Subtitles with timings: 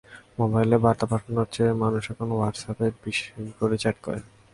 [0.39, 3.27] মোবাইলে বার্তা পাঠানোর চেয়ে মানুষ এখন হোয়াটসঅ্যাপে বেশি
[3.59, 4.19] করে চ্যাট করে।